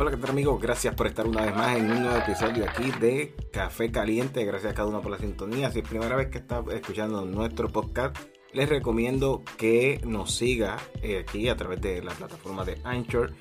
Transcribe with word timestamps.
Hola, 0.00 0.12
¿qué 0.12 0.16
tal 0.16 0.30
amigos? 0.30 0.62
Gracias 0.62 0.94
por 0.94 1.08
estar 1.08 1.26
una 1.26 1.44
vez 1.44 1.56
más 1.56 1.76
en 1.76 1.90
un 1.90 2.02
nuevo 2.04 2.18
episodio 2.18 2.64
aquí 2.70 2.92
de 3.00 3.34
Café 3.52 3.90
Caliente. 3.90 4.44
Gracias 4.44 4.70
a 4.70 4.74
cada 4.76 4.88
uno 4.88 5.00
por 5.00 5.10
la 5.10 5.18
sintonía. 5.18 5.72
Si 5.72 5.80
es 5.80 5.88
primera 5.88 6.14
vez 6.14 6.28
que 6.28 6.38
está 6.38 6.62
escuchando 6.70 7.24
nuestro 7.24 7.68
podcast, 7.68 8.16
les 8.52 8.68
recomiendo 8.68 9.42
que 9.56 10.00
nos 10.06 10.36
siga 10.36 10.76
eh, 11.02 11.18
aquí 11.18 11.48
a 11.48 11.56
través 11.56 11.80
de 11.80 12.00
la 12.00 12.12
plataforma 12.12 12.64
de 12.64 12.80
Anchor, 12.84 13.32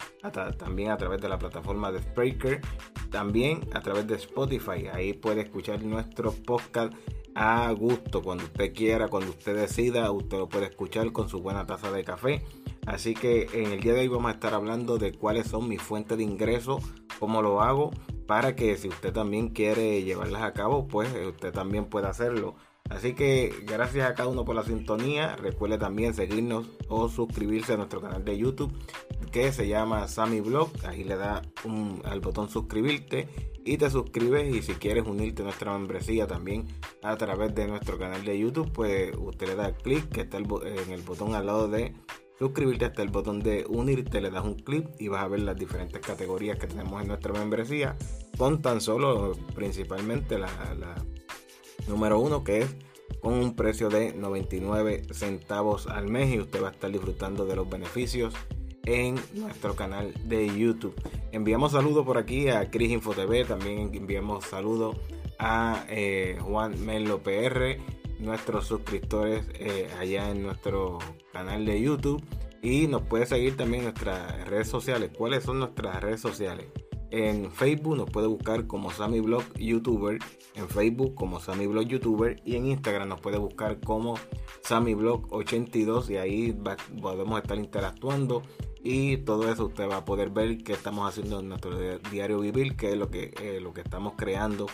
también 0.58 0.90
a 0.90 0.98
través 0.98 1.22
de 1.22 1.30
la 1.30 1.38
plataforma 1.38 1.92
de 1.92 2.02
Spreaker, 2.02 2.62
también 3.12 3.70
a 3.74 3.82
través 3.82 4.08
de 4.08 4.16
Spotify. 4.16 4.88
Ahí 4.92 5.14
puede 5.14 5.42
escuchar 5.42 5.84
nuestro 5.84 6.32
podcast 6.32 6.92
a 7.36 7.72
gusto, 7.74 8.24
cuando 8.24 8.46
usted 8.46 8.74
quiera, 8.74 9.10
cuando 9.10 9.30
usted 9.30 9.56
decida, 9.56 10.10
usted 10.10 10.40
lo 10.40 10.50
puede 10.50 10.66
escuchar 10.66 11.12
con 11.12 11.30
su 11.30 11.40
buena 11.40 11.68
taza 11.68 11.92
de 11.92 12.04
café. 12.04 12.44
Así 12.88 13.14
que 13.14 13.48
en 13.52 13.74
el 13.74 13.82
día 13.82 13.94
de 13.94 14.00
hoy 14.00 14.08
vamos 14.08 14.32
a 14.32 14.36
estar 14.36 14.54
hablando 14.54 14.98
de 14.98 15.12
cuáles 15.12 15.48
son 15.48 15.68
mis 15.68 15.82
fuentes 15.82 16.18
de 16.18 16.24
ingreso, 16.24 16.80
cómo 17.20 17.42
lo 17.42 17.62
hago, 17.62 17.92
para 18.26 18.56
que 18.56 18.78
si 18.78 18.88
usted 18.88 19.12
también 19.12 19.50
quiere 19.50 20.04
llevarlas 20.04 20.42
a 20.44 20.54
cabo, 20.54 20.88
pues 20.88 21.10
usted 21.28 21.52
también 21.52 21.86
pueda 21.86 22.10
hacerlo. 22.10 22.56
Así 22.90 23.14
que 23.14 23.54
gracias 23.66 24.10
a 24.10 24.16
cada 24.16 24.30
uno 24.30 24.46
por 24.46 24.56
la 24.56 24.64
sintonía. 24.64 25.36
Recuerde 25.36 25.78
también 25.78 26.14
seguirnos 26.14 26.70
o 26.88 27.10
suscribirse 27.10 27.74
a 27.74 27.78
nuestro 27.78 28.00
canal 28.00 28.24
de 28.24 28.38
YouTube 28.38 28.72
que 29.34 29.52
se 29.52 29.68
llama 29.68 30.08
Sammy 30.08 30.40
Blog. 30.40 30.70
Ahí 30.86 31.04
le 31.04 31.18
da 31.18 31.42
al 32.06 32.22
botón 32.22 32.50
suscribirte 32.50 33.28
y 33.66 33.76
te 33.76 33.90
suscribes. 33.90 34.56
Y 34.56 34.62
si 34.62 34.76
quieres 34.76 35.06
unirte 35.06 35.42
a 35.42 35.46
nuestra 35.46 35.78
membresía 35.78 36.26
también 36.26 36.66
a 37.04 37.18
través 37.18 37.54
de 37.54 37.68
nuestro 37.68 37.98
canal 37.98 38.24
de 38.24 38.40
YouTube, 38.40 38.72
pues 38.72 39.12
usted 39.18 39.48
le 39.48 39.56
da 39.56 39.74
clic 39.74 40.08
que 40.08 40.22
está 40.22 40.38
en 40.38 40.90
el 40.90 41.02
botón 41.02 41.36
al 41.36 41.46
lado 41.46 41.68
de 41.68 41.94
suscribirte 42.40 42.86
hasta 42.86 43.02
el 43.02 43.10
botón 43.10 43.40
de 43.40 43.66
unirte, 43.68 44.22
le 44.22 44.30
das 44.30 44.46
un 44.46 44.56
clic 44.56 44.88
y 45.00 45.08
vas 45.08 45.24
a 45.24 45.28
ver 45.28 45.42
las 45.42 45.56
diferentes 45.56 46.02
categorías 46.02 46.58
que 46.60 46.68
tenemos 46.68 47.02
en 47.02 47.08
nuestra 47.08 47.34
membresía 47.34 47.98
con 48.38 48.62
tan 48.62 48.82
solo 48.82 49.36
principalmente 49.56 50.38
la 50.38 50.50
número 51.88 52.20
uno 52.20 52.44
que 52.44 52.60
es 52.60 52.76
con 53.22 53.34
un 53.34 53.56
precio 53.56 53.90
de 53.90 54.14
99 54.14 55.04
centavos 55.12 55.88
al 55.88 56.08
mes 56.08 56.34
y 56.34 56.40
usted 56.40 56.62
va 56.62 56.70
a 56.70 56.72
estar 56.72 56.92
disfrutando 56.92 57.46
de 57.46 57.56
los 57.56 57.70
beneficios 57.70 58.34
en 58.86 59.16
nuestro 59.34 59.76
canal 59.76 60.14
de 60.26 60.48
YouTube. 60.48 60.96
Enviamos 61.32 61.74
saludos 61.74 62.06
por 62.06 62.18
aquí 62.18 62.48
a 62.50 62.70
Cris 62.70 62.92
Info 62.92 63.14
TV, 63.14 63.44
también 63.44 63.92
enviamos 63.94 64.46
saludos 64.46 64.96
a 65.40 65.86
eh, 65.90 66.38
Juan 66.42 66.84
Melo 66.86 67.22
PR, 67.22 67.78
nuestros 68.20 68.68
suscriptores 68.68 69.46
eh, 69.54 69.90
allá 70.00 70.32
en 70.32 70.44
nuestro 70.44 71.00
canal 71.32 71.66
de 71.66 71.82
YouTube. 71.82 72.24
Y 72.62 72.88
nos 72.88 73.04
puede 73.04 73.26
seguir 73.26 73.56
también 73.56 73.82
en 73.82 73.90
nuestras 73.92 74.48
redes 74.48 74.68
sociales. 74.68 75.12
¿Cuáles 75.16 75.44
son 75.44 75.60
nuestras 75.60 76.02
redes 76.02 76.22
sociales? 76.22 76.66
En 77.12 77.52
Facebook 77.52 77.96
nos 77.96 78.10
puede 78.10 78.28
buscar 78.28 78.68
como 78.68 78.92
Sammy 78.92 79.22
Blog 79.22 79.44
YouTuber, 79.58 80.20
en 80.56 80.68
Facebook 80.68 81.16
como 81.16 81.40
Sammy 81.40 81.68
Blog 81.68 81.86
YouTuber. 81.86 82.42
Y 82.44 82.56
en 82.56 82.68
Instagram 82.68 83.08
nos 83.08 83.22
puede 83.22 83.38
buscar 83.38 83.80
como 83.80 84.16
Sammy 84.62 84.96
Blog 84.96 85.32
82 85.32 86.10
y 86.10 86.18
ahí 86.18 86.58
podemos 87.02 87.42
estar 87.42 87.58
interactuando. 87.58 88.42
Y 88.84 89.18
todo 89.18 89.52
eso 89.52 89.66
usted 89.66 89.90
va 89.90 89.98
a 89.98 90.06
poder 90.06 90.30
ver 90.30 90.58
qué 90.64 90.74
estamos 90.74 91.08
haciendo 91.08 91.40
en 91.40 91.50
nuestro 91.50 91.78
diario 92.12 92.40
vivir, 92.40 92.76
qué 92.76 92.92
es 92.92 92.98
lo 92.98 93.10
que, 93.10 93.34
eh, 93.42 93.60
lo 93.62 93.74
que 93.74 93.82
estamos 93.82 94.14
creando 94.16 94.68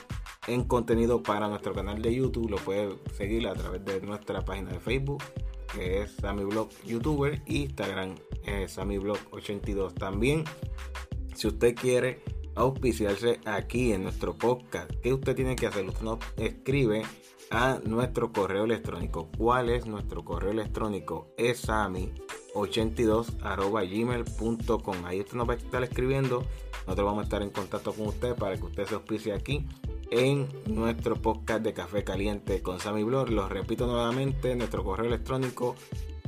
en 0.47 0.63
contenido 0.63 1.23
para 1.23 1.47
nuestro 1.47 1.73
canal 1.73 2.01
de 2.01 2.15
YouTube. 2.15 2.49
Lo 2.49 2.57
puede 2.57 2.97
seguir 3.17 3.47
a 3.47 3.53
través 3.53 3.83
de 3.85 4.01
nuestra 4.01 4.43
página 4.43 4.71
de 4.71 4.79
Facebook 4.79 5.23
que 5.73 6.03
es 6.03 6.11
Sammy 6.11 6.43
Blog 6.43 6.69
YouTuber 6.85 7.41
y 7.47 7.63
Instagram 7.63 8.13
eh, 8.45 8.67
Sammy 8.67 8.99
Blog 8.99 9.17
82 9.31 9.95
también 9.95 10.43
si 11.35 11.47
usted 11.47 11.75
quiere 11.75 12.21
auspiciarse 12.55 13.39
aquí 13.45 13.91
en 13.91 14.03
nuestro 14.03 14.35
podcast, 14.35 14.91
¿qué 15.01 15.13
usted 15.13 15.35
tiene 15.35 15.55
que 15.55 15.67
hacer? 15.67 15.85
Usted 15.85 16.03
nos 16.03 16.19
escribe 16.37 17.03
a 17.49 17.79
nuestro 17.85 18.31
correo 18.31 18.65
electrónico. 18.65 19.29
¿Cuál 19.37 19.69
es 19.69 19.85
nuestro 19.85 20.23
correo 20.23 20.51
electrónico? 20.51 21.33
Es 21.37 21.67
82 22.53 23.37
gmail.com. 23.39 25.05
Ahí 25.05 25.19
usted 25.21 25.35
nos 25.35 25.49
va 25.49 25.53
a 25.53 25.57
estar 25.57 25.83
escribiendo. 25.83 26.45
Nosotros 26.85 27.05
vamos 27.05 27.21
a 27.21 27.23
estar 27.23 27.41
en 27.41 27.49
contacto 27.49 27.93
con 27.93 28.07
usted 28.07 28.35
para 28.35 28.57
que 28.57 28.63
usted 28.63 28.85
se 28.85 28.95
auspicie 28.95 29.33
aquí 29.33 29.65
en 30.13 30.47
nuestro 30.67 31.15
podcast 31.15 31.63
de 31.63 31.73
Café 31.73 32.03
Caliente 32.03 32.61
con 32.61 32.79
Sammy 32.79 33.03
Blog. 33.03 33.29
Lo 33.31 33.49
repito 33.49 33.87
nuevamente, 33.87 34.55
nuestro 34.55 34.83
correo 34.83 35.07
electrónico 35.07 35.75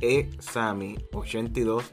esami82 0.00 1.84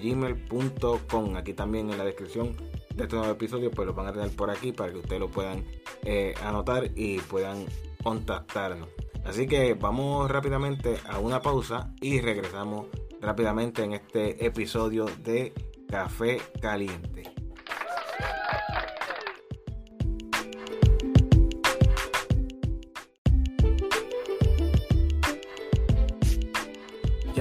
gmail.com. 0.00 1.36
Aquí 1.36 1.52
también 1.52 1.90
en 1.90 1.98
la 1.98 2.04
descripción 2.04 2.56
de 2.94 3.02
este 3.02 3.16
nuevo 3.16 3.32
episodio, 3.32 3.70
pues 3.70 3.86
lo 3.86 3.92
van 3.92 4.06
a 4.06 4.14
tener 4.14 4.30
por 4.30 4.50
aquí 4.50 4.72
para 4.72 4.90
que 4.92 4.98
ustedes 4.98 5.20
lo 5.20 5.30
puedan 5.30 5.62
eh, 6.04 6.34
anotar 6.42 6.90
y 6.96 7.18
puedan 7.18 7.66
contactarnos. 8.02 8.88
Así 9.26 9.46
que 9.46 9.74
vamos 9.74 10.30
rápidamente 10.30 10.96
a 11.06 11.18
una 11.18 11.42
pausa 11.42 11.92
y 12.00 12.20
regresamos 12.20 12.86
rápidamente 13.20 13.84
en 13.84 13.92
este 13.92 14.46
episodio 14.46 15.04
de 15.22 15.52
Café 15.86 16.40
Caliente. 16.62 17.35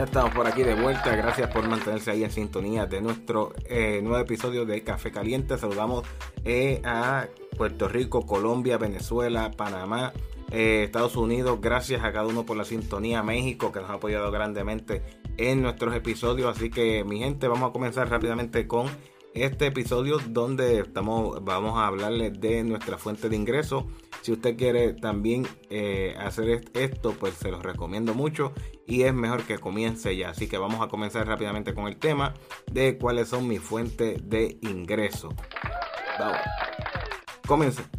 Estamos 0.06 0.34
por 0.34 0.46
aquí 0.48 0.64
de 0.64 0.76
vuelta. 0.76 1.16
Gracias 1.16 1.50
por 1.52 1.68
mantenerse 1.68 2.12
ahí 2.12 2.24
en 2.24 2.32
sintonía 2.32 2.86
de 2.86 3.02
nuestro 3.02 3.54
eh, 3.66 4.00
nuevo 4.04 4.20
episodio 4.20 4.66
de 4.66 4.84
Café 4.84 5.12
Caliente. 5.12 5.58
Saludamos 5.58 6.06
eh, 6.44 6.80
a 6.86 7.28
Puerto 7.58 7.88
Rico, 7.88 8.26
Colombia, 8.26 8.78
Venezuela, 8.78 9.52
Panamá, 9.52 10.14
eh, 10.52 10.84
Estados 10.86 11.16
Unidos. 11.16 11.60
Gracias 11.60 12.04
a 12.04 12.12
cada 12.12 12.28
uno 12.28 12.46
por 12.46 12.56
la 12.56 12.66
sintonía. 12.66 13.24
México, 13.24 13.72
que 13.72 13.80
nos 13.80 13.90
ha 13.90 13.94
apoyado 13.94 14.30
grandemente 14.32 15.02
en 15.38 15.64
nuestros 15.64 15.96
episodios. 15.96 16.56
Así 16.56 16.70
que, 16.70 17.04
mi 17.04 17.20
gente, 17.20 17.48
vamos 17.48 17.70
a 17.70 17.74
comenzar 17.74 18.08
rápidamente 18.10 18.68
con 18.68 18.88
este 19.34 19.68
episodio 19.68 20.20
donde 20.30 20.80
estamos, 20.80 21.44
vamos 21.44 21.78
a 21.78 21.88
hablarles 21.88 22.40
de 22.40 22.64
nuestra 22.64 22.98
fuente 22.98 23.28
de 23.28 23.36
ingreso. 23.36 23.88
Si 24.26 24.32
usted 24.32 24.58
quiere 24.58 24.94
también 24.94 25.46
eh, 25.70 26.16
hacer 26.18 26.64
esto, 26.74 27.12
pues 27.12 27.36
se 27.36 27.52
los 27.52 27.62
recomiendo 27.62 28.16
mucho 28.16 28.54
y 28.88 29.04
es 29.04 29.14
mejor 29.14 29.44
que 29.44 29.60
comience 29.60 30.18
ya. 30.18 30.32
Así 30.32 30.48
que 30.48 30.58
vamos 30.58 30.82
a 30.82 30.88
comenzar 30.88 31.28
rápidamente 31.28 31.76
con 31.76 31.86
el 31.86 31.98
tema 31.98 32.34
de 32.72 32.98
cuáles 32.98 33.28
son 33.28 33.48
mis 33.48 33.60
fuentes 33.62 34.28
de 34.28 34.58
ingreso. 34.64 35.30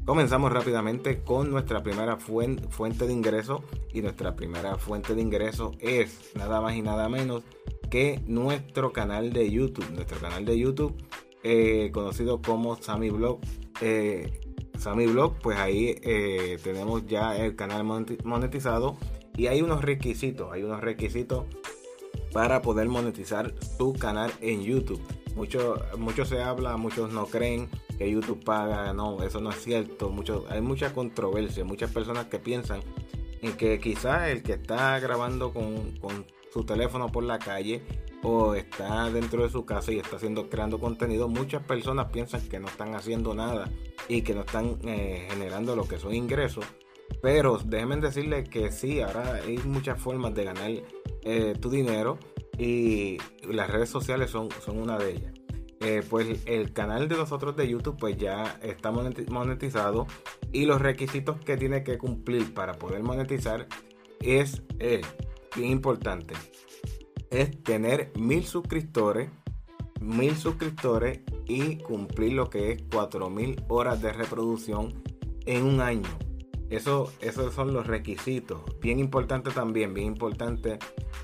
comenzamos 0.05 0.53
rápidamente 0.53 1.23
con 1.23 1.49
nuestra 1.49 1.85
primera 1.85 2.17
fuente 2.17 3.07
de 3.07 3.13
ingreso 3.13 3.63
y 3.95 4.01
nuestra 4.01 4.35
primera 4.35 4.79
fuente 4.79 5.15
de 5.15 5.23
ingreso 5.23 5.75
es 5.79 6.33
nada 6.35 6.61
más 6.61 6.75
y 6.75 6.83
nada 6.83 7.09
menos 7.09 7.45
que 7.89 8.21
nuestro 8.27 8.93
canal 8.93 9.33
de 9.33 9.49
YouTube. 9.49 9.89
Nuestro 9.93 10.19
canal 10.19 10.45
de 10.45 10.59
YouTube 10.59 10.97
eh, 11.45 11.93
conocido 11.93 12.43
como 12.43 12.75
Sammy 12.83 13.11
Blog. 13.11 13.39
Eh, 13.81 14.41
Sammy 14.79 15.07
Blog, 15.07 15.39
pues 15.43 15.59
ahí 15.59 15.97
eh, 16.03 16.59
tenemos 16.63 17.07
ya 17.07 17.37
el 17.37 17.57
canal 17.57 17.85
monetizado 18.25 18.97
y 19.37 19.49
hay 19.49 19.63
unos 19.63 19.83
requisitos, 19.83 20.53
hay 20.53 20.63
unos 20.63 20.81
requisitos 20.81 21.45
para 22.33 22.63
poder 22.63 22.89
monetizar 22.89 23.53
tu 23.79 23.93
canal 23.95 24.33
en 24.41 24.63
YouTube. 24.63 25.01
Mucho, 25.35 25.77
mucho 25.99 26.25
se 26.25 26.43
habla, 26.43 26.77
muchos 26.77 27.13
no 27.13 27.27
creen 27.27 27.69
que 27.99 28.11
YouTube 28.11 28.43
paga, 28.45 28.93
no, 28.93 29.23
eso 29.23 29.41
no 29.41 29.51
es 29.51 29.63
cierto. 29.63 30.11
Mucho, 30.11 30.45
hay 30.49 30.61
mucha 30.61 30.93
controversia, 30.93 31.65
muchas 31.65 31.91
personas 31.91 32.27
que 32.27 32.39
piensan 32.39 32.81
en 33.43 33.57
que 33.57 33.79
quizás 33.79 34.29
el 34.31 34.43
que 34.43 34.55
está 34.55 34.99
grabando 35.01 35.53
con, 35.53 35.93
con 35.99 36.27
su 36.53 36.65
teléfono 36.65 37.13
por 37.13 37.25
la 37.25 37.39
calle 37.39 37.83
o 38.23 38.55
está 38.55 39.11
dentro 39.11 39.43
de 39.43 39.51
su 39.51 39.65
casa 39.65 39.93
y 39.93 39.99
está 39.99 40.17
haciendo 40.17 40.49
creando 40.49 40.79
contenido, 40.79 41.29
muchas 41.29 41.63
personas 41.63 42.07
piensan 42.11 42.49
que 42.49 42.59
no 42.59 42.69
están 42.69 42.95
haciendo 42.95 43.35
nada 43.35 43.71
y 44.09 44.23
que 44.23 44.35
no 44.35 44.41
están 44.41 44.79
eh, 44.85 45.27
generando 45.31 45.77
lo 45.77 45.87
que 45.87 45.99
son 45.99 46.15
ingresos. 46.15 46.65
Pero 47.23 47.59
déjenme 47.65 47.97
decirles 47.97 48.49
que 48.49 48.73
sí, 48.73 49.01
ahora 49.01 49.41
hay 49.45 49.59
muchas 49.59 50.01
formas 50.01 50.35
de 50.35 50.45
ganar 50.45 50.71
eh, 51.23 51.55
tu 51.61 51.71
dinero 51.71 52.19
y 52.59 53.19
las 53.49 53.71
redes 53.71 53.91
sociales 53.91 54.31
son, 54.31 54.49
son 54.65 54.79
una 54.79 54.99
de 54.99 55.13
ellas. 55.13 55.33
Eh, 55.81 56.03
pues 56.09 56.41
el 56.47 56.73
canal 56.73 57.07
de 57.07 57.17
nosotros 57.17 57.55
de 57.55 57.69
YouTube 57.69 57.99
pues 57.99 58.17
ya 58.17 58.59
está 58.63 58.91
monetizado 58.91 60.07
y 60.51 60.65
los 60.65 60.81
requisitos 60.81 61.39
que 61.39 61.57
tiene 61.57 61.85
que 61.85 61.99
cumplir 61.99 62.55
para 62.55 62.73
poder 62.73 63.03
monetizar 63.03 63.69
es 64.21 64.63
bien 65.55 65.71
importante 65.71 66.35
es 67.31 67.63
tener 67.63 68.13
mil 68.19 68.45
suscriptores, 68.45 69.31
mil 70.01 70.37
suscriptores 70.37 71.21
y 71.47 71.79
cumplir 71.79 72.35
lo 72.35 72.51
que 72.51 72.73
es 72.73 72.83
4000 72.91 73.65
horas 73.69 74.03
de 74.03 74.13
reproducción 74.13 75.03
en 75.47 75.65
un 75.65 75.81
año. 75.81 76.09
Eso, 76.71 77.13
esos 77.21 77.55
son 77.55 77.73
los 77.73 77.87
requisitos. 77.87 78.61
Bien 78.81 78.99
importante 78.99 79.51
también, 79.51 79.95
bien 79.95 80.09
importante 80.09 80.79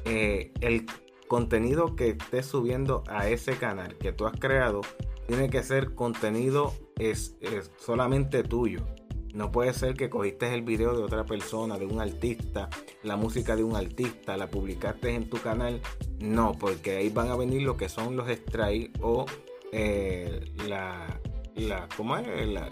eh, 0.05 0.53
el 0.61 0.87
contenido 1.27 1.97
que 1.97 2.11
estés 2.11 2.47
subiendo 2.47 3.03
a 3.09 3.29
ese 3.29 3.57
canal 3.57 3.97
que 3.97 4.13
tú 4.13 4.27
has 4.27 4.39
creado 4.39 4.83
tiene 5.27 5.49
que 5.49 5.63
ser 5.63 5.95
contenido 5.95 6.75
es, 6.99 7.37
solamente 7.79 8.43
tuyo. 8.43 8.85
No 9.33 9.51
puede 9.51 9.73
ser 9.73 9.95
que 9.95 10.11
cogiste 10.11 10.53
el 10.53 10.63
video 10.63 10.95
de 10.95 11.03
otra 11.03 11.25
persona, 11.25 11.79
de 11.79 11.87
un 11.87 12.01
artista, 12.01 12.69
la 13.03 13.17
música 13.17 13.57
de 13.57 13.65
un 13.65 13.77
artista, 13.77 14.37
la 14.37 14.51
publicaste 14.51 15.15
en 15.15 15.31
tu 15.31 15.39
canal. 15.39 15.81
No, 16.21 16.53
porque 16.53 16.97
ahí 16.97 17.09
van 17.09 17.31
a 17.31 17.37
venir 17.37 17.63
lo 17.63 17.77
que 17.77 17.89
son 17.89 18.17
los 18.17 18.29
strikes 18.29 19.01
o 19.01 19.25
eh, 19.73 20.53
la, 20.69 21.19
¿cómo 21.97 22.17
es? 22.19 22.27
La, 22.47 22.71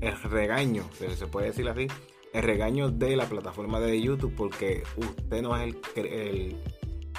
el 0.00 0.22
regaño, 0.22 0.88
se 0.92 1.26
puede 1.26 1.48
decir 1.48 1.68
así, 1.68 1.86
el 2.32 2.42
regaño 2.42 2.90
de 2.90 3.16
la 3.16 3.28
plataforma 3.28 3.78
de 3.80 4.00
YouTube 4.00 4.34
porque 4.36 4.82
usted 4.96 5.42
no 5.42 5.56
es 5.56 5.74
el, 5.96 6.56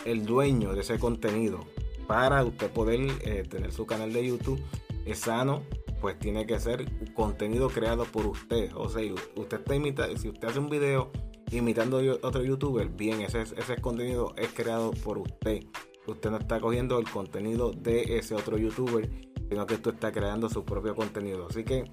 el, 0.05 0.25
dueño 0.25 0.73
de 0.73 0.81
ese 0.81 0.97
contenido. 0.97 1.65
Para 2.07 2.43
usted 2.43 2.71
poder 2.71 3.11
eh, 3.21 3.43
tener 3.47 3.71
su 3.71 3.85
canal 3.85 4.13
de 4.13 4.25
YouTube 4.25 4.61
sano, 5.13 5.63
pues 5.99 6.17
tiene 6.19 6.45
que 6.45 6.59
ser 6.59 6.85
contenido 7.13 7.69
creado 7.69 8.05
por 8.05 8.25
usted. 8.27 8.71
O 8.75 8.89
sea, 8.89 9.01
usted 9.35 9.59
está 9.59 9.75
imitando, 9.75 10.17
si 10.17 10.29
usted 10.29 10.47
hace 10.47 10.59
un 10.59 10.69
video 10.69 11.11
imitando 11.51 11.97
otro 12.21 12.43
youtuber, 12.43 12.89
bien, 12.89 13.21
ese, 13.21 13.41
ese 13.41 13.77
contenido 13.81 14.33
es 14.37 14.49
creado 14.53 14.91
por 14.91 15.17
usted. 15.17 15.63
Usted 16.07 16.31
no 16.31 16.37
está 16.37 16.59
cogiendo 16.59 16.99
el 16.99 17.09
contenido 17.09 17.71
de 17.71 18.17
ese 18.17 18.35
otro 18.35 18.57
youtuber, 18.57 19.09
sino 19.49 19.65
que 19.65 19.75
usted 19.75 19.93
está 19.93 20.11
creando 20.11 20.49
su 20.49 20.63
propio 20.63 20.95
contenido. 20.95 21.47
Así 21.49 21.63
que 21.63 21.85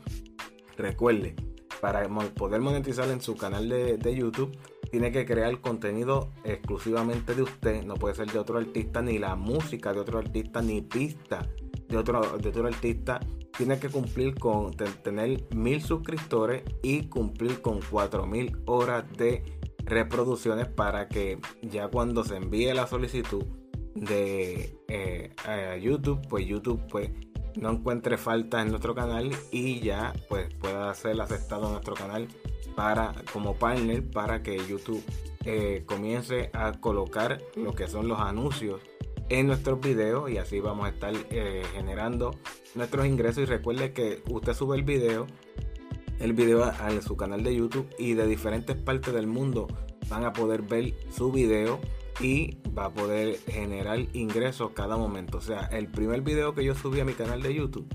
recuerde, 0.76 1.34
para 1.80 2.08
poder 2.30 2.60
monetizar 2.60 3.10
en 3.10 3.20
su 3.20 3.36
canal 3.36 3.68
de, 3.68 4.14
YouTube, 4.14 4.56
tiene 4.90 5.12
que 5.12 5.26
crear 5.26 5.60
contenido 5.60 6.30
exclusivamente 6.44 7.34
de 7.34 7.42
usted, 7.42 7.84
no 7.84 7.94
puede 7.94 8.14
ser 8.14 8.30
de 8.30 8.38
otro 8.38 8.58
artista, 8.58 9.02
ni 9.02 9.18
la 9.18 9.34
música 9.36 9.92
de 9.92 10.00
otro 10.00 10.18
artista, 10.18 10.62
ni 10.62 10.80
pista 10.80 11.46
de 11.88 11.96
otro, 11.96 12.38
de 12.38 12.48
otro 12.48 12.66
artista. 12.66 13.20
Tiene 13.56 13.78
que 13.78 13.88
cumplir 13.88 14.34
con 14.34 14.72
tener 14.72 15.44
mil 15.54 15.80
suscriptores 15.80 16.62
y 16.82 17.04
cumplir 17.06 17.62
con 17.62 17.80
cuatro 17.88 18.26
mil 18.26 18.56
horas 18.66 19.04
de 19.16 19.44
reproducciones 19.84 20.66
para 20.66 21.08
que 21.08 21.38
ya 21.62 21.88
cuando 21.88 22.24
se 22.24 22.36
envíe 22.36 22.72
la 22.72 22.86
solicitud 22.86 23.44
de 23.94 24.76
eh, 24.88 25.80
YouTube, 25.80 26.26
pues 26.28 26.46
YouTube 26.46 26.80
pues 26.90 27.10
no 27.56 27.70
encuentre 27.70 28.16
falta 28.16 28.60
en 28.62 28.70
nuestro 28.70 28.94
canal 28.94 29.30
y 29.52 29.80
ya 29.80 30.12
pues 30.28 30.52
pueda 30.54 30.92
ser 30.94 31.20
aceptado 31.20 31.66
en 31.66 31.72
nuestro 31.72 31.94
canal 31.94 32.28
para 32.74 33.14
como 33.32 33.54
partner 33.54 34.02
para 34.10 34.42
que 34.42 34.56
YouTube 34.66 35.02
eh, 35.44 35.84
comience 35.86 36.50
a 36.52 36.72
colocar 36.72 37.40
lo 37.54 37.72
que 37.74 37.86
son 37.86 38.08
los 38.08 38.18
anuncios 38.18 38.80
en 39.28 39.46
nuestros 39.46 39.80
videos 39.80 40.30
y 40.30 40.38
así 40.38 40.60
vamos 40.60 40.86
a 40.86 40.90
estar 40.90 41.14
eh, 41.30 41.62
generando 41.74 42.32
nuestros 42.74 43.06
ingresos 43.06 43.44
y 43.44 43.46
recuerde 43.46 43.92
que 43.92 44.22
usted 44.28 44.54
sube 44.54 44.76
el 44.76 44.82
video 44.82 45.26
el 46.20 46.32
video 46.32 46.64
a, 46.64 47.00
su 47.02 47.16
canal 47.16 47.42
de 47.42 47.54
YouTube 47.54 47.88
y 47.98 48.14
de 48.14 48.26
diferentes 48.26 48.76
partes 48.76 49.12
del 49.12 49.26
mundo 49.26 49.66
van 50.08 50.24
a 50.24 50.32
poder 50.32 50.62
ver 50.62 50.94
su 51.10 51.32
video 51.32 51.80
y 52.20 52.58
va 52.76 52.86
a 52.86 52.94
poder 52.94 53.38
generar 53.48 53.98
ingresos 54.12 54.70
cada 54.72 54.96
momento. 54.96 55.38
O 55.38 55.40
sea, 55.40 55.62
el 55.72 55.88
primer 55.88 56.20
video 56.20 56.54
que 56.54 56.64
yo 56.64 56.74
subí 56.74 57.00
a 57.00 57.04
mi 57.04 57.14
canal 57.14 57.42
de 57.42 57.54
YouTube, 57.54 57.86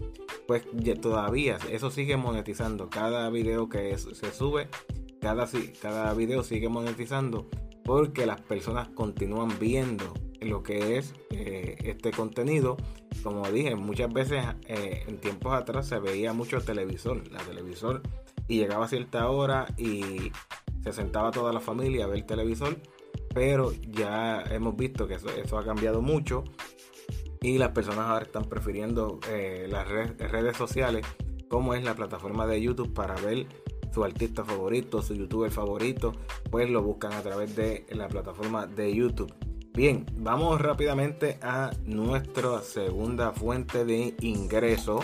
pues 0.47 0.63
todavía 0.99 1.57
eso 1.71 1.89
sigue 1.89 2.17
monetizando. 2.17 2.89
Cada 2.89 3.29
video 3.29 3.69
que 3.69 3.97
se 3.97 4.31
sube, 4.31 4.67
cada, 5.21 5.47
cada 5.81 6.13
video 6.13 6.43
sigue 6.43 6.67
monetizando 6.67 7.47
porque 7.83 8.25
las 8.25 8.41
personas 8.41 8.89
continúan 8.89 9.57
viendo 9.59 10.13
lo 10.41 10.63
que 10.63 10.97
es 10.97 11.13
eh, 11.31 11.75
este 11.83 12.11
contenido. 12.11 12.77
Como 13.23 13.49
dije, 13.51 13.75
muchas 13.75 14.11
veces 14.13 14.45
eh, 14.67 15.03
en 15.07 15.17
tiempos 15.19 15.53
atrás 15.53 15.87
se 15.87 15.99
veía 15.99 16.33
mucho 16.33 16.61
televisor, 16.61 17.29
la 17.31 17.39
televisor, 17.39 18.01
y 18.47 18.57
llegaba 18.57 18.85
a 18.85 18.87
cierta 18.87 19.29
hora 19.29 19.67
y 19.77 20.31
se 20.83 20.93
sentaba 20.93 21.31
toda 21.31 21.51
la 21.51 21.59
familia 21.59 22.05
a 22.05 22.07
ver 22.07 22.25
televisor 22.25 22.77
pero 23.33 23.71
ya 23.91 24.43
hemos 24.49 24.75
visto 24.75 25.07
que 25.07 25.15
eso, 25.15 25.57
ha 25.57 25.65
cambiado 25.65 26.01
mucho 26.01 26.43
y 27.41 27.57
las 27.57 27.69
personas 27.69 28.07
ahora 28.07 28.25
están 28.25 28.45
prefiriendo 28.45 29.19
eh, 29.29 29.67
las 29.69 29.87
redes 29.87 30.57
sociales 30.57 31.05
como 31.47 31.73
es 31.73 31.83
la 31.83 31.95
plataforma 31.95 32.45
de 32.45 32.61
YouTube 32.61 32.93
para 32.93 33.15
ver 33.15 33.47
su 33.93 34.03
artista 34.03 34.43
favorito, 34.43 35.01
su 35.01 35.15
youtuber 35.15 35.49
favorito, 35.49 36.13
pues 36.51 36.69
lo 36.69 36.83
buscan 36.83 37.13
a 37.13 37.21
través 37.21 37.55
de 37.55 37.87
la 37.89 38.07
plataforma 38.07 38.67
de 38.67 38.93
YouTube. 38.93 39.33
Bien, 39.79 40.05
vamos 40.17 40.59
rápidamente 40.59 41.39
a 41.41 41.71
nuestra 41.85 42.61
segunda 42.63 43.31
fuente 43.31 43.85
de 43.85 44.13
ingreso. 44.19 44.99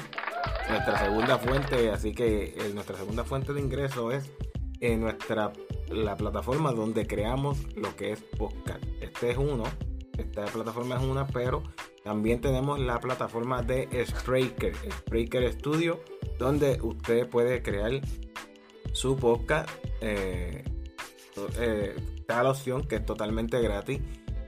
Nuestra 0.70 1.00
segunda 1.00 1.38
fuente, 1.38 1.92
así 1.92 2.12
que 2.12 2.54
eh, 2.58 2.72
nuestra 2.74 2.98
segunda 2.98 3.24
fuente 3.24 3.54
de 3.54 3.62
ingreso 3.62 4.12
es 4.12 4.30
en 4.82 5.00
nuestra 5.00 5.54
la 5.88 6.18
plataforma 6.18 6.74
donde 6.74 7.08
creamos 7.08 7.74
lo 7.78 7.96
que 7.96 8.12
es 8.12 8.22
podcast. 8.38 8.84
Este 9.00 9.32
es 9.32 9.38
uno, 9.38 9.64
esta 10.18 10.44
plataforma 10.44 10.98
es 10.98 11.04
una, 11.04 11.26
pero 11.26 11.64
también 12.04 12.42
tenemos 12.42 12.78
la 12.78 13.00
plataforma 13.00 13.62
de 13.62 13.88
Spreaker, 14.06 14.76
Spreaker 14.92 15.54
Studio, 15.54 16.02
donde 16.38 16.80
usted 16.82 17.30
puede 17.30 17.64
crear 17.64 18.02
su 18.92 19.16
podcast. 19.16 19.70
Eh, 20.02 20.66
eh, 21.60 21.96
opción 22.28 22.86
que 22.86 22.98
es 22.98 23.06
totalmente 23.06 23.62
gratis, 23.62 24.02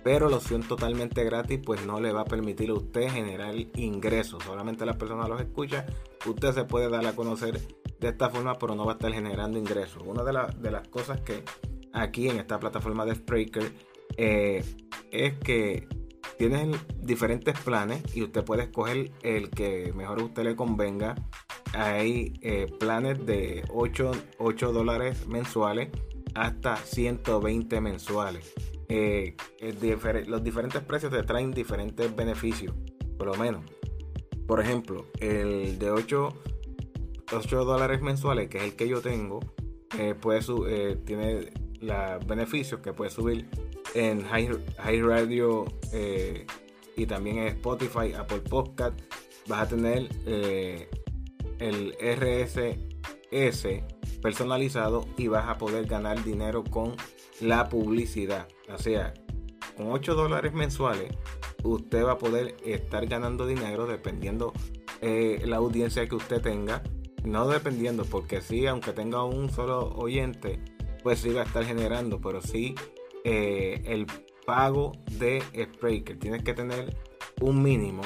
pero 0.08 0.30
la 0.30 0.38
opción 0.38 0.64
totalmente 0.64 1.26
gratis 1.26 1.60
pues 1.62 1.86
no 1.86 2.00
le 2.00 2.14
va 2.14 2.22
a 2.22 2.24
permitir 2.24 2.70
a 2.70 2.76
usted 2.76 3.10
generar 3.10 3.54
ingresos. 3.76 4.42
Solamente 4.42 4.86
las 4.86 4.96
personas 4.96 5.28
los 5.28 5.42
escucha. 5.42 5.86
Usted 6.26 6.54
se 6.54 6.64
puede 6.64 6.88
dar 6.88 7.06
a 7.06 7.14
conocer 7.14 7.60
de 8.00 8.08
esta 8.08 8.30
forma, 8.30 8.58
pero 8.58 8.74
no 8.74 8.86
va 8.86 8.94
a 8.94 8.96
estar 8.96 9.12
generando 9.12 9.60
ingresos. 9.60 10.02
Una 10.06 10.24
de, 10.24 10.32
de 10.60 10.72
las 10.72 10.88
cosas 10.88 11.20
que 11.20 11.44
aquí 11.92 12.30
en 12.30 12.40
esta 12.40 12.58
plataforma 12.58 13.04
de 13.04 13.16
Spreaker 13.16 13.74
eh, 14.16 14.64
es 15.12 15.34
que 15.40 15.90
tienen 16.38 16.72
diferentes 17.02 17.60
planes 17.60 18.02
y 18.16 18.24
usted 18.24 18.46
puede 18.46 18.64
escoger 18.64 19.12
el 19.24 19.50
que 19.50 19.92
mejor 19.94 20.22
a 20.22 20.24
usted 20.24 20.44
le 20.46 20.56
convenga. 20.56 21.16
Hay 21.74 22.32
eh, 22.42 22.68
planes 22.80 23.26
de 23.26 23.66
8, 23.74 24.12
8, 24.38 24.72
dólares 24.72 25.28
mensuales 25.28 25.90
hasta 26.34 26.78
120 26.78 27.82
mensuales. 27.82 28.54
Eh, 28.90 29.36
los 30.28 30.44
diferentes 30.44 30.82
precios 30.82 31.12
te 31.12 31.24
traen 31.24 31.52
diferentes 31.52 32.16
beneficios, 32.16 32.74
por 33.18 33.28
lo 33.28 33.36
menos. 33.36 33.64
Por 34.48 34.62
ejemplo, 34.62 35.08
el 35.20 35.78
de 35.78 35.92
8 35.92 36.34
8 37.34 37.66
dólares 37.66 38.02
mensuales, 38.02 38.50
que 38.50 38.58
es 38.58 38.64
el 38.64 38.76
que 38.76 38.88
yo 38.88 39.02
tengo, 39.02 39.40
eh, 39.98 40.16
puede 40.20 40.42
eh, 40.68 40.98
tiene 41.06 41.52
los 41.82 42.26
beneficios 42.26 42.82
que 42.82 42.94
puede 42.94 43.12
subir 43.12 43.48
en 43.94 44.24
High, 44.24 45.02
Radio 45.02 45.66
eh, 45.94 46.46
y 46.96 47.06
también 47.06 47.40
en 47.40 47.48
Spotify, 47.48 48.14
Apple 48.18 48.42
Podcast. 48.42 49.00
Vas 49.48 49.62
a 49.62 49.70
tener 49.70 50.10
el 51.60 51.96
RSS 53.32 53.84
personalizado 54.22 55.06
y 55.18 55.28
vas 55.28 55.48
a 55.48 55.58
poder 55.58 55.86
ganar 55.86 56.24
dinero 56.24 56.64
con 56.64 56.96
la 57.42 57.70
publicidad. 57.70 58.48
O 58.74 58.78
sea, 58.78 59.14
con 59.76 59.92
8 59.92 60.16
dólares 60.16 60.54
mensuales, 60.54 61.14
usted 61.64 62.04
va 62.04 62.14
a 62.14 62.18
poder 62.18 62.56
estar 62.66 63.06
ganando 63.08 63.46
dinero 63.46 63.86
dependiendo 63.86 64.54
la 65.02 65.58
audiencia 65.58 66.08
que 66.08 66.16
usted 66.16 66.42
tenga 66.42 66.82
no 67.28 67.48
dependiendo, 67.48 68.06
porque 68.06 68.42
sí, 68.42 68.66
aunque 68.68 68.94
tenga 68.94 69.24
un 69.24 69.50
solo 69.50 69.94
oyente, 69.96 70.60
pues 71.04 71.20
sí 71.20 71.30
va 71.30 71.42
a 71.42 71.46
estar 71.46 71.66
generando, 71.66 72.22
pero 72.22 72.42
sí 72.42 72.74
eh, 73.24 73.82
el 73.86 74.08
pago 74.46 74.94
de 75.12 75.42
Spreaker. 75.42 76.18
Tienes 76.18 76.44
que 76.44 76.54
tener 76.54 76.96
un 77.42 77.62
mínimo, 77.62 78.02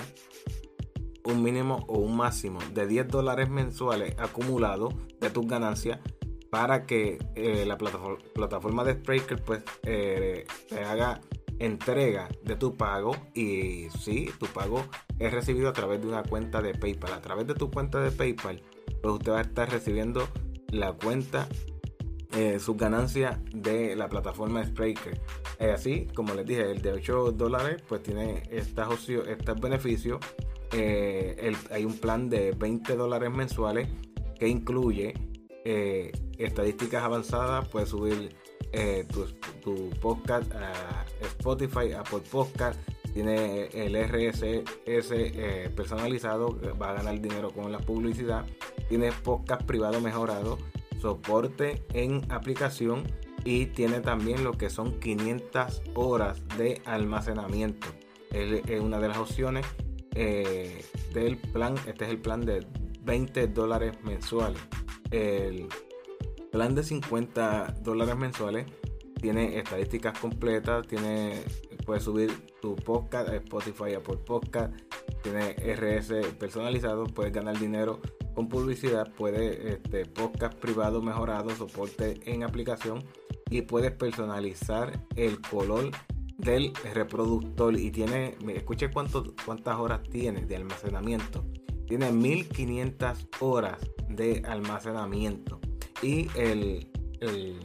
un 1.23 1.43
mínimo 1.43 1.85
o 1.87 1.99
un 1.99 2.17
máximo 2.17 2.59
de 2.73 2.87
10 2.87 3.07
dólares 3.07 3.49
mensuales 3.49 4.15
acumulados 4.17 4.93
de 5.19 5.29
tus 5.29 5.47
ganancias 5.47 5.99
para 6.51 6.85
que 6.85 7.17
eh, 7.35 7.65
la 7.65 7.77
plataforma, 7.77 8.83
de 8.83 8.93
Spreaker 8.93 9.41
pues 9.41 9.63
eh, 9.83 10.45
te 10.67 10.83
haga 10.83 11.21
entrega 11.59 12.27
de 12.43 12.55
tu 12.55 12.75
pago 12.75 13.15
y 13.33 13.87
si 13.99 14.29
tu 14.37 14.47
pago 14.47 14.83
es 15.17 15.31
recibido 15.31 15.69
a 15.69 15.73
través 15.73 16.01
de 16.01 16.07
una 16.07 16.23
cuenta 16.23 16.61
de 16.61 16.73
PayPal. 16.73 17.13
A 17.13 17.21
través 17.21 17.47
de 17.47 17.53
tu 17.53 17.71
cuenta 17.71 18.01
de 18.01 18.11
PayPal 18.11 18.61
pues 19.01 19.15
usted 19.15 19.31
va 19.31 19.39
a 19.39 19.43
estar 19.43 19.71
recibiendo 19.71 20.27
la 20.67 20.93
cuenta, 20.93 21.47
eh, 22.35 22.59
sus 22.59 22.75
ganancias 22.75 23.39
de 23.53 23.95
la 23.95 24.09
plataforma 24.09 24.63
Spreaker. 24.65 25.21
así, 25.73 26.07
como 26.13 26.33
les 26.33 26.45
dije, 26.45 26.69
el 26.69 26.81
de 26.81 26.91
8 26.93 27.31
dólares 27.31 27.81
pues 27.87 28.03
tiene 28.03 28.43
estas 28.51 28.89
estos 29.09 29.61
beneficios. 29.61 30.19
Eh, 30.73 31.53
hay 31.69 31.85
un 31.85 31.97
plan 31.97 32.29
de 32.29 32.51
20 32.51 32.95
dólares 32.95 33.31
mensuales 33.31 33.87
que 34.39 34.47
incluye 34.47 35.13
eh, 35.65 36.11
estadísticas 36.37 37.03
avanzadas, 37.03 37.67
puedes 37.67 37.89
subir 37.89 38.35
tu, 39.09 39.25
tu, 39.61 39.89
podcast 39.99 40.49
a 40.53 41.05
Spotify, 41.21 41.91
Apple 41.91 42.21
Podcast, 42.31 42.79
tiene 43.13 43.65
el 43.73 43.95
RSS 43.95 44.43
eh, 44.85 45.69
personalizado, 45.75 46.57
va 46.81 46.91
a 46.91 46.93
ganar 46.93 47.19
dinero 47.19 47.51
con 47.51 47.71
la 47.71 47.79
publicidad, 47.79 48.45
tiene 48.87 49.11
podcast 49.11 49.63
privado 49.63 49.99
mejorado, 49.99 50.57
soporte 51.01 51.83
en 51.93 52.31
aplicación 52.31 53.03
y 53.43 53.67
tiene 53.67 53.99
también 53.99 54.43
lo 54.43 54.53
que 54.53 54.69
son 54.69 54.99
500 54.99 55.81
horas 55.95 56.41
de 56.57 56.81
almacenamiento. 56.85 57.87
Es 58.31 58.79
una 58.79 58.99
de 58.99 59.09
las 59.09 59.17
opciones 59.17 59.65
eh, 60.15 60.86
del 61.13 61.38
plan. 61.38 61.75
Este 61.88 62.06
es 62.06 62.12
el 62.12 62.20
plan 62.20 62.41
de 62.41 62.65
20 63.01 63.48
dólares 63.48 63.94
mensuales. 64.03 64.62
El 65.12 65.68
plan 66.51 66.75
de 66.75 66.84
50 66.84 67.75
dólares 67.82 68.18
mensuales 68.18 68.65
tiene 69.22 69.58
estadísticas 69.58 70.18
completas, 70.18 70.88
tiene 70.88 71.44
puedes 71.86 72.03
subir 72.03 72.32
tu 72.62 72.75
podcast 72.75 73.30
a 73.30 73.36
Spotify, 73.36 73.94
Apple 73.96 74.18
Podcast, 74.18 74.74
tiene 75.24 75.56
RS 75.75 76.34
personalizado, 76.39 77.06
puedes 77.06 77.34
ganar 77.34 77.60
dinero 77.60 78.00
con 78.34 78.48
publicidad, 78.48 79.12
puedes 79.13 79.74
este, 79.74 80.06
podcast 80.06 80.58
privado 80.58 81.01
mejorado, 81.01 81.50
soporte 81.51 82.20
en 82.32 82.44
aplicación 82.44 83.03
y 83.50 83.63
puedes 83.63 83.91
personalizar 83.91 85.06
el 85.15 85.41
color 85.41 85.91
del 86.41 86.74
reproductor 86.93 87.77
y 87.77 87.91
tiene, 87.91 88.36
escuche 88.53 88.91
cuánto, 88.91 89.33
cuántas 89.45 89.77
horas 89.77 90.01
tiene 90.03 90.45
de 90.45 90.55
almacenamiento. 90.55 91.45
Tiene 91.88 92.12
1500 92.12 93.27
horas 93.39 93.77
de 94.10 94.41
almacenamiento 94.45 95.60
y 96.01 96.27
el, 96.36 96.89
el 97.19 97.60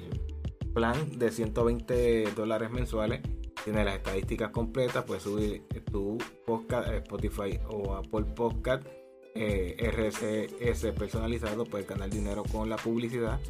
plan 0.74 1.18
de 1.18 1.30
120 1.30 2.32
dólares 2.32 2.70
mensuales 2.70 3.20
tiene 3.64 3.84
las 3.84 3.96
estadísticas 3.96 4.50
completas, 4.50 5.04
puedes 5.04 5.24
subir 5.24 5.64
tu 5.90 6.18
podcast 6.46 6.88
Spotify 6.88 7.58
o 7.68 7.94
Apple 7.94 8.24
Podcast, 8.34 8.86
eh, 9.34 9.76
RSS 9.90 10.92
personalizado, 10.92 11.64
puedes 11.64 11.86
ganar 11.86 12.10
dinero 12.10 12.44
con 12.44 12.68
la 12.68 12.76
publicidad 12.76 13.40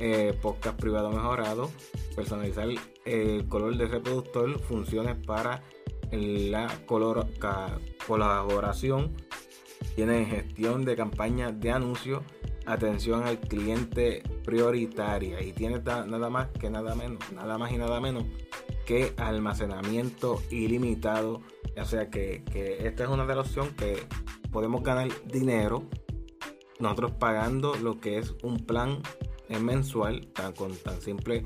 eh, 0.00 0.36
podcast 0.40 0.80
privado 0.80 1.10
mejorado, 1.10 1.70
personalizar 2.16 2.68
el 3.04 3.48
color 3.48 3.76
de 3.76 3.86
reproductor, 3.86 4.58
funciones 4.60 5.14
para 5.26 5.62
la 6.10 6.68
color, 6.86 7.26
colaboración, 8.06 9.14
tiene 9.94 10.24
gestión 10.24 10.86
de 10.86 10.96
campañas 10.96 11.60
de 11.60 11.70
anuncios, 11.70 12.22
atención 12.64 13.24
al 13.24 13.40
cliente 13.40 14.22
prioritaria 14.44 15.42
y 15.42 15.52
tiene 15.52 15.80
nada 15.80 16.30
más 16.30 16.48
que 16.48 16.70
nada 16.70 16.94
menos, 16.94 17.18
nada 17.32 17.58
más 17.58 17.70
y 17.70 17.76
nada 17.76 18.00
menos 18.00 18.24
que 18.86 19.12
almacenamiento 19.18 20.42
ilimitado. 20.50 21.42
O 21.80 21.84
sea 21.84 22.08
que, 22.08 22.42
que 22.50 22.86
esta 22.86 23.04
es 23.04 23.10
una 23.10 23.26
de 23.26 23.34
las 23.34 23.46
opciones 23.46 23.74
que 23.74 23.98
podemos 24.50 24.82
ganar 24.82 25.08
dinero 25.26 25.84
nosotros 26.80 27.12
pagando 27.12 27.74
lo 27.76 28.00
que 28.00 28.18
es 28.18 28.34
un 28.42 28.56
plan 28.56 29.02
es 29.50 29.60
mensual, 29.60 30.28
tan, 30.28 30.52
con 30.52 30.74
tan 30.76 31.00
simple 31.02 31.44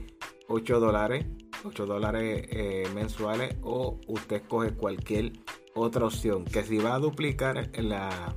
8 0.49 0.79
dólares, 0.79 1.27
8 1.65 1.87
dólares 1.87 2.47
eh, 2.51 2.87
mensuales 2.95 3.57
o 3.63 3.99
usted 4.07 4.37
escoge 4.37 4.73
cualquier 4.73 5.33
otra 5.75 6.05
opción. 6.05 6.45
Que 6.45 6.63
si 6.63 6.79
va 6.79 6.95
a 6.95 6.99
duplicar 6.99 7.71
la, 7.79 8.35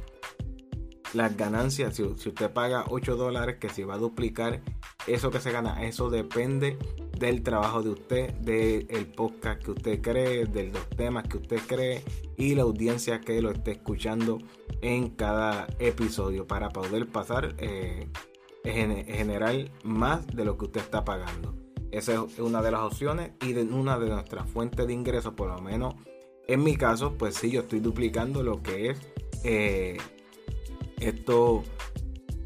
las 1.14 1.38
ganancias, 1.38 1.96
si, 1.96 2.04
usted 2.04 2.52
paga 2.52 2.86
8 2.90 3.18
dólares, 3.18 3.58
que 3.60 3.70
si 3.70 3.84
va 3.84 3.96
a 3.96 3.98
duplicar 3.98 4.62
eso 5.06 5.32
que 5.32 5.40
se 5.40 5.52
gana, 5.52 5.84
eso 5.86 6.10
depende 6.10 6.78
del 7.20 7.44
trabajo 7.44 7.82
de 7.82 7.90
usted, 7.90 8.34
del 8.36 9.08
podcast 9.08 9.62
que 9.64 9.72
usted 9.72 10.02
cree, 10.02 10.46
de 10.46 10.68
los 10.68 10.90
temas 10.92 11.28
que 11.28 11.38
usted 11.38 11.60
cree 11.68 12.04
y 12.38 12.56
la 12.56 12.64
audiencia 12.64 13.20
que 13.20 13.42
lo 13.42 13.52
esté 13.52 13.72
escuchando 13.72 14.38
en 14.82 15.10
cada 15.10 15.68
episodio 15.80 16.46
para 16.46 16.70
poder 16.70 17.08
pasar 17.08 17.56
eh, 17.58 18.08
generar 18.74 19.56
más 19.84 20.28
de 20.28 20.46
lo 20.46 20.58
que 20.58 20.66
usted 20.66 20.82
está 20.82 21.06
pagando. 21.06 21.56
Esa 21.92 22.14
es 22.14 22.40
una 22.40 22.62
de 22.62 22.72
las 22.72 22.82
opciones 22.82 23.32
y 23.42 23.54
de 23.54 23.64
una 23.64 23.98
de 23.98 24.10
nuestras 24.10 24.50
fuentes 24.50 24.86
de 24.86 24.94
ingresos, 24.94 25.34
por 25.34 25.48
lo 25.48 25.62
menos 25.62 25.96
en 26.48 26.64
mi 26.64 26.78
caso, 26.78 27.18
pues 27.18 27.36
sí, 27.36 27.52
yo 27.52 27.62
estoy 27.62 27.82
duplicando 27.82 28.42
lo 28.42 28.64
que 28.64 28.92
es 28.92 29.00
eh, 29.44 29.98
esto, 31.02 31.64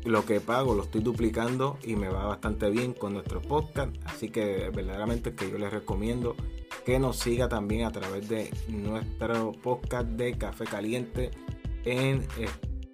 lo 0.03 0.25
que 0.25 0.41
pago, 0.41 0.73
lo 0.73 0.83
estoy 0.83 1.01
duplicando 1.01 1.77
y 1.83 1.95
me 1.95 2.09
va 2.09 2.25
bastante 2.25 2.71
bien 2.71 2.93
con 2.93 3.13
nuestro 3.13 3.41
podcast. 3.41 3.95
Así 4.05 4.29
que 4.29 4.71
verdaderamente 4.73 5.35
que 5.35 5.51
yo 5.51 5.59
les 5.59 5.71
recomiendo 5.71 6.35
que 6.83 6.97
nos 6.97 7.17
siga 7.17 7.47
también 7.47 7.85
a 7.85 7.91
través 7.91 8.27
de 8.27 8.51
nuestro 8.67 9.51
podcast 9.51 10.07
de 10.07 10.35
Café 10.35 10.65
Caliente 10.65 11.29
en 11.85 12.25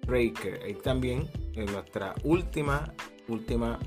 Breaker. 0.06 0.60
Y 0.68 0.74
también 0.74 1.26
en 1.54 1.72
nuestra 1.72 2.14
última 2.22 2.92
última 3.28 3.78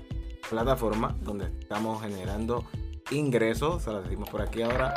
plataforma 0.50 1.16
donde 1.22 1.46
estamos 1.60 2.02
generando 2.02 2.66
ingresos. 3.12 3.84
Se 3.84 3.92
lo 3.92 4.02
decimos 4.02 4.30
por 4.30 4.42
aquí 4.42 4.62
ahora. 4.62 4.94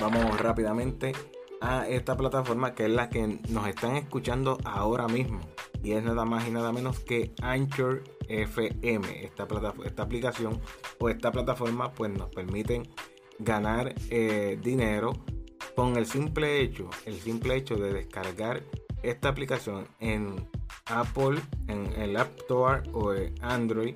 Vamos 0.00 0.40
rápidamente 0.40 1.12
a 1.60 1.88
esta 1.88 2.16
plataforma 2.16 2.74
que 2.74 2.84
es 2.84 2.90
la 2.90 3.08
que 3.08 3.40
nos 3.48 3.66
están 3.68 3.96
escuchando 3.96 4.58
ahora 4.64 5.08
mismo. 5.08 5.40
Y 5.82 5.92
es 5.92 6.02
nada 6.02 6.24
más 6.24 6.46
y 6.46 6.50
nada 6.50 6.72
menos 6.72 7.00
que 7.00 7.34
Anchor 7.42 8.02
FM. 8.28 9.24
Esta, 9.24 9.46
esta 9.84 10.02
aplicación 10.02 10.60
o 10.98 11.08
esta 11.08 11.30
plataforma 11.30 11.92
pues 11.92 12.10
nos 12.10 12.30
permiten 12.30 12.88
ganar 13.38 13.94
eh, 14.10 14.58
dinero 14.62 15.12
con 15.74 15.96
el 15.96 16.06
simple 16.06 16.60
hecho, 16.60 16.88
el 17.04 17.20
simple 17.20 17.56
hecho 17.56 17.76
de 17.76 17.92
descargar 17.92 18.62
esta 19.04 19.28
aplicación 19.28 19.86
en 20.00 20.48
Apple, 20.86 21.40
en 21.68 21.92
el 22.00 22.16
App 22.16 22.36
Store 22.40 22.82
o 22.92 23.12
Android, 23.40 23.94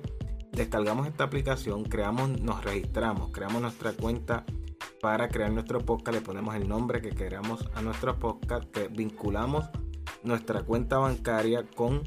descargamos 0.51 1.07
esta 1.07 1.23
aplicación, 1.25 1.83
creamos, 1.83 2.41
nos 2.41 2.63
registramos, 2.63 3.31
creamos 3.31 3.61
nuestra 3.61 3.93
cuenta 3.93 4.45
para 5.01 5.29
crear 5.29 5.51
nuestro 5.51 5.79
podcast, 5.79 6.15
le 6.17 6.21
ponemos 6.21 6.55
el 6.55 6.67
nombre 6.67 7.01
que 7.01 7.11
queramos 7.11 7.69
a 7.73 7.81
nuestro 7.81 8.17
podcast, 8.19 8.69
que 8.71 8.87
vinculamos 8.87 9.65
nuestra 10.23 10.63
cuenta 10.63 10.97
bancaria 10.97 11.65
con 11.75 12.03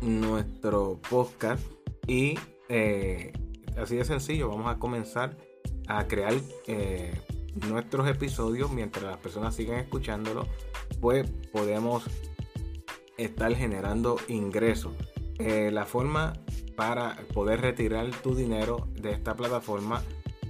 nuestro 0.00 1.00
podcast 1.08 1.64
y 2.06 2.34
eh, 2.68 3.32
así 3.76 3.96
de 3.96 4.04
sencillo 4.04 4.48
vamos 4.48 4.66
a 4.66 4.78
comenzar 4.78 5.36
a 5.86 6.06
crear 6.08 6.34
eh, 6.66 7.12
nuestros 7.68 8.08
episodios 8.08 8.72
mientras 8.72 9.04
las 9.04 9.18
personas 9.18 9.54
siguen 9.54 9.78
escuchándolo 9.78 10.46
pues 11.02 11.28
podemos 11.52 12.04
estar 13.18 13.52
generando 13.56 14.16
ingresos. 14.28 14.94
Eh, 15.40 15.70
la 15.72 15.84
forma 15.84 16.32
para 16.76 17.16
poder 17.34 17.60
retirar 17.60 18.08
tu 18.22 18.36
dinero 18.36 18.88
de 18.94 19.10
esta 19.10 19.34
plataforma 19.34 20.00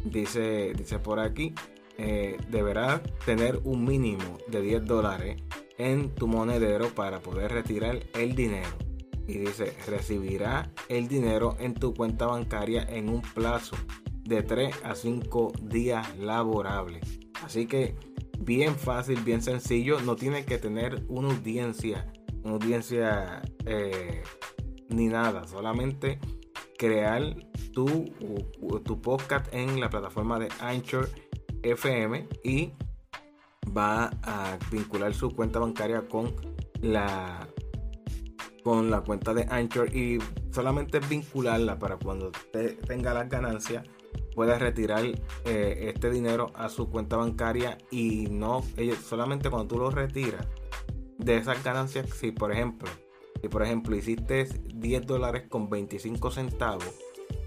dice, 0.04 0.74
dice 0.74 0.98
por 0.98 1.20
aquí, 1.20 1.54
eh, 1.96 2.36
deberás 2.50 3.00
tener 3.24 3.60
un 3.64 3.86
mínimo 3.86 4.36
de 4.46 4.60
10 4.60 4.84
dólares 4.84 5.42
en 5.78 6.14
tu 6.14 6.28
monedero 6.28 6.90
para 6.90 7.20
poder 7.20 7.50
retirar 7.52 8.00
el 8.12 8.34
dinero. 8.34 8.76
Y 9.26 9.38
dice, 9.38 9.74
recibirá 9.86 10.70
el 10.90 11.08
dinero 11.08 11.56
en 11.60 11.72
tu 11.72 11.94
cuenta 11.94 12.26
bancaria 12.26 12.82
en 12.90 13.08
un 13.08 13.22
plazo 13.22 13.76
de 14.24 14.42
3 14.42 14.74
a 14.84 14.94
5 14.94 15.52
días 15.62 16.14
laborables. 16.18 17.20
Así 17.42 17.66
que 17.66 17.96
bien 18.44 18.76
fácil, 18.76 19.20
bien 19.22 19.42
sencillo, 19.42 20.00
no 20.00 20.16
tiene 20.16 20.44
que 20.44 20.58
tener 20.58 21.04
una 21.08 21.28
audiencia 21.28 22.12
audiencia 22.44 23.42
eh, 23.66 24.22
ni 24.88 25.06
nada, 25.06 25.46
solamente 25.46 26.18
crear 26.78 27.36
tu, 27.72 27.86
tu 28.84 29.00
podcast 29.00 29.52
en 29.54 29.80
la 29.80 29.88
plataforma 29.88 30.38
de 30.38 30.48
Anchor 30.60 31.08
FM 31.62 32.28
y 32.42 32.72
va 33.76 34.10
a 34.22 34.58
vincular 34.70 35.14
su 35.14 35.30
cuenta 35.30 35.60
bancaria 35.60 36.08
con 36.08 36.34
la 36.80 37.48
con 38.64 38.90
la 38.90 39.00
cuenta 39.00 39.34
de 39.34 39.46
Anchor 39.50 39.94
y 39.94 40.18
solamente 40.52 41.00
vincularla 41.00 41.78
para 41.78 41.96
cuando 41.96 42.30
tenga 42.86 43.12
las 43.12 43.28
ganancias 43.28 43.84
pueda 44.34 44.58
retirar 44.58 45.04
eh, 45.04 45.92
este 45.94 46.10
dinero 46.10 46.50
a 46.54 46.68
su 46.68 46.88
cuenta 46.90 47.16
bancaria 47.16 47.78
y 47.90 48.26
no 48.30 48.62
solamente 49.04 49.50
cuando 49.50 49.68
tú 49.68 49.78
lo 49.78 49.90
retiras 49.90 50.46
de 51.18 51.36
esas 51.36 51.62
ganancias, 51.62 52.10
si 52.10 52.32
por 52.32 52.52
ejemplo, 52.52 52.88
si 53.40 53.48
por 53.48 53.62
ejemplo 53.62 53.96
hiciste 53.96 54.44
10 54.74 55.06
dólares 55.06 55.44
con 55.48 55.68
25 55.68 56.30
centavos, 56.30 56.90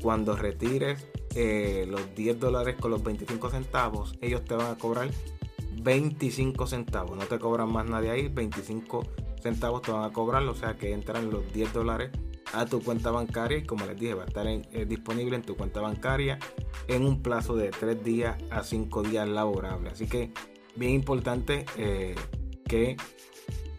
cuando 0.01 0.35
retires 0.35 1.07
eh, 1.35 1.85
los 1.87 2.13
10 2.15 2.39
dólares 2.39 2.75
con 2.79 2.91
los 2.91 3.03
25 3.03 3.49
centavos, 3.49 4.15
ellos 4.21 4.45
te 4.45 4.55
van 4.55 4.71
a 4.71 4.77
cobrar 4.77 5.09
25 5.81 6.67
centavos. 6.67 7.17
No 7.17 7.25
te 7.25 7.39
cobran 7.39 7.71
más 7.71 7.85
nadie 7.87 8.11
ahí, 8.11 8.27
25 8.27 9.05
centavos 9.41 9.81
te 9.81 9.91
van 9.91 10.03
a 10.03 10.13
cobrar, 10.13 10.43
o 10.43 10.55
sea 10.55 10.77
que 10.77 10.91
entran 10.93 11.29
los 11.29 11.51
10 11.53 11.73
dólares 11.73 12.11
a 12.55 12.65
tu 12.65 12.81
cuenta 12.81 13.11
bancaria 13.11 13.57
y 13.57 13.63
como 13.63 13.85
les 13.85 13.99
dije 13.99 14.13
va 14.13 14.23
a 14.23 14.27
estar 14.27 14.47
eh, 14.47 14.85
disponible 14.87 15.35
en 15.35 15.41
tu 15.41 15.55
cuenta 15.55 15.81
bancaria 15.81 16.39
en 16.87 17.03
un 17.03 17.21
plazo 17.21 17.55
de 17.55 17.69
3 17.69 18.03
días 18.03 18.37
a 18.49 18.63
5 18.63 19.03
días 19.03 19.27
laborables. 19.27 19.93
Así 19.93 20.07
que 20.07 20.31
bien 20.75 20.93
importante 20.93 21.65
eh, 21.77 22.15
que 22.67 22.97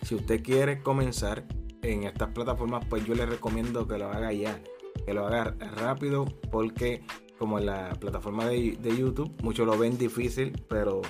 si 0.03 0.15
usted 0.15 0.43
quiere 0.43 0.83
comenzar 0.83 1.47
en 1.83 2.05
estas 2.05 2.31
plataformas, 2.31 2.85
pues 2.89 3.05
yo 3.05 3.15
le 3.15 3.27
recomiendo 3.27 3.87
que 3.89 3.99
lo 3.99 4.11
haga 4.11 4.33
ya, 4.33 4.61
que 5.05 5.15
lo 5.15 5.27
haga 5.27 5.57
rápido 5.77 6.27
porque 6.51 7.03
como 7.39 7.59
en 7.59 7.67
la 7.67 7.91
plataforma 8.01 8.47
de, 8.47 8.77
YouTube, 8.97 9.35
muchos 9.43 9.67
lo 9.67 9.77
ven 9.77 9.99
difícil, 9.99 10.53
pero 10.69 11.03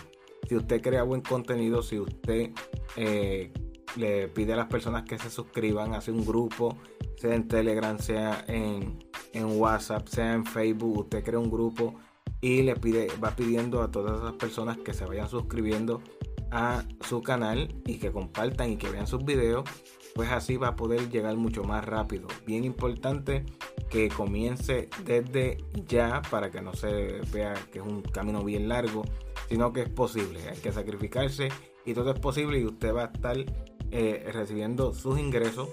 si 0.48 0.56
usted 0.56 0.82
crea 0.82 1.02
buen 1.02 1.20
contenido, 1.20 1.82
si 1.82 1.98
usted 1.98 2.50
eh, 2.96 3.52
le 3.96 4.28
pide 4.28 4.52
a 4.52 4.56
las 4.56 4.66
personas 4.66 5.04
que 5.04 5.18
se 5.18 5.30
suscriban, 5.30 5.94
hace 5.94 6.12
un 6.12 6.24
grupo, 6.24 6.76
sea 7.16 7.34
en 7.34 7.48
Telegram, 7.48 7.98
sea 7.98 8.44
en, 8.48 8.98
en 9.32 9.60
WhatsApp, 9.60 10.08
sea 10.08 10.34
en 10.34 10.44
Facebook, 10.44 10.98
usted 10.98 11.24
crea 11.24 11.38
un 11.38 11.50
grupo 11.50 11.94
y 12.40 12.62
le 12.62 12.76
pide, 12.76 13.08
va 13.22 13.30
pidiendo 13.30 13.82
a 13.82 13.90
todas 13.90 14.18
esas 14.18 14.34
personas 14.34 14.78
que 14.78 14.94
se 14.94 15.04
vayan 15.04 15.28
suscribiendo 15.28 16.02
a 16.50 16.84
su 17.00 17.22
canal 17.22 17.74
y 17.86 17.98
que 17.98 18.12
compartan 18.12 18.70
y 18.70 18.76
que 18.76 18.88
vean 18.88 19.06
sus 19.06 19.24
videos, 19.24 19.64
pues 20.14 20.30
así 20.30 20.56
va 20.56 20.68
a 20.68 20.76
poder 20.76 21.10
llegar 21.10 21.36
mucho 21.36 21.64
más 21.64 21.84
rápido. 21.84 22.28
Bien 22.46 22.64
importante 22.64 23.44
que 23.90 24.08
comience 24.08 24.88
desde 25.04 25.58
ya 25.86 26.22
para 26.30 26.50
que 26.50 26.62
no 26.62 26.74
se 26.74 27.20
vea 27.32 27.54
que 27.72 27.80
es 27.80 27.84
un 27.84 28.02
camino 28.02 28.42
bien 28.42 28.68
largo, 28.68 29.04
sino 29.48 29.72
que 29.72 29.82
es 29.82 29.88
posible. 29.88 30.40
Hay 30.48 30.58
que 30.58 30.72
sacrificarse 30.72 31.48
y 31.84 31.94
todo 31.94 32.12
es 32.12 32.20
posible 32.20 32.58
y 32.58 32.64
usted 32.64 32.94
va 32.94 33.02
a 33.02 33.06
estar 33.06 33.36
eh, 33.98 34.30
recibiendo 34.30 34.92
sus 34.92 35.18
ingresos 35.18 35.70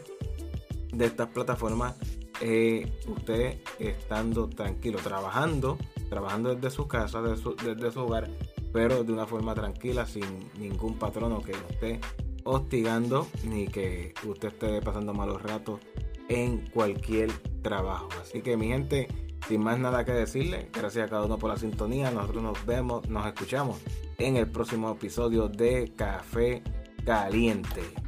de 0.94 1.06
estas 1.06 1.28
plataformas. 1.28 1.96
Eh, 2.40 2.90
usted 3.06 3.58
estando 3.80 4.48
tranquilo, 4.48 5.00
trabajando, 5.04 5.78
trabajando 6.10 6.56
desde 6.56 6.72
su 6.72 6.88
casa, 6.88 7.22
desde 7.22 7.92
su 7.92 8.00
hogar, 8.00 8.30
pero 8.72 9.04
de 9.04 9.12
una 9.12 9.28
forma 9.28 9.54
tranquila, 9.54 10.06
sin 10.06 10.50
ningún 10.58 10.98
patrono 10.98 11.42
que 11.42 11.52
esté 11.52 12.00
hostigando 12.46 13.28
ni 13.44 13.68
que 13.68 14.14
usted 14.26 14.50
esté 14.50 14.82
pasando 14.82 15.14
malos 15.14 15.42
ratos 15.42 15.82
en 16.30 16.70
cualquier 16.70 17.30
trabajo. 17.62 18.08
Así 18.22 18.42
que 18.42 18.56
mi 18.56 18.68
gente, 18.70 19.10
sin 19.50 19.62
más 19.62 19.80
nada 19.80 20.06
que 20.06 20.14
decirle, 20.14 20.70
gracias 20.72 21.08
a 21.08 21.10
cada 21.10 21.26
uno 21.26 21.38
por 21.38 21.50
la 21.50 21.58
sintonía. 21.58 22.10
Nosotros 22.10 22.42
nos 22.42 22.66
vemos, 22.66 23.10
nos 23.10 23.28
escuchamos 23.28 23.82
en 24.18 24.38
el 24.38 24.50
próximo 24.50 24.92
episodio 24.92 25.50
de 25.50 25.92
Café 25.94 26.64
Caliente. 27.06 28.03